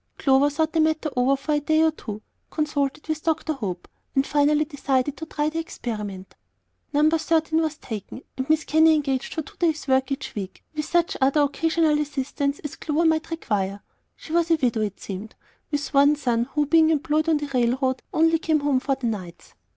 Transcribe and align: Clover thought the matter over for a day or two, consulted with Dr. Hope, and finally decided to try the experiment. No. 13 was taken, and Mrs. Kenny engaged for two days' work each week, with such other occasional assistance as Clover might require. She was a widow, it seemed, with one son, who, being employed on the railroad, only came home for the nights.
Clover 0.17 0.49
thought 0.49 0.73
the 0.73 0.79
matter 0.79 1.11
over 1.15 1.35
for 1.35 1.53
a 1.53 1.59
day 1.59 1.83
or 1.83 1.91
two, 1.91 2.23
consulted 2.49 3.07
with 3.07 3.21
Dr. 3.21 3.53
Hope, 3.53 3.87
and 4.15 4.25
finally 4.25 4.65
decided 4.65 5.15
to 5.17 5.27
try 5.27 5.47
the 5.49 5.59
experiment. 5.59 6.33
No. 6.91 7.07
13 7.07 7.61
was 7.61 7.77
taken, 7.77 8.23
and 8.35 8.47
Mrs. 8.47 8.65
Kenny 8.65 8.95
engaged 8.95 9.35
for 9.35 9.43
two 9.43 9.57
days' 9.57 9.87
work 9.87 10.11
each 10.11 10.33
week, 10.33 10.63
with 10.75 10.85
such 10.85 11.17
other 11.21 11.41
occasional 11.43 11.99
assistance 12.01 12.57
as 12.63 12.77
Clover 12.77 13.05
might 13.05 13.29
require. 13.29 13.81
She 14.15 14.33
was 14.33 14.49
a 14.49 14.55
widow, 14.55 14.81
it 14.81 14.99
seemed, 14.99 15.35
with 15.69 15.93
one 15.93 16.15
son, 16.15 16.45
who, 16.45 16.65
being 16.65 16.89
employed 16.89 17.29
on 17.29 17.37
the 17.37 17.45
railroad, 17.53 18.01
only 18.11 18.39
came 18.39 18.61
home 18.61 18.79
for 18.79 18.95
the 18.95 19.05
nights. 19.05 19.53